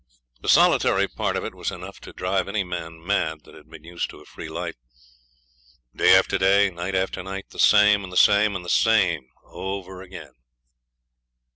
[0.41, 3.83] The solitary part of it was enough to drive any man mad that had been
[3.83, 4.73] used to a free life.
[5.95, 10.01] Day after day, night after night, the same and the same and the same over
[10.01, 10.33] again.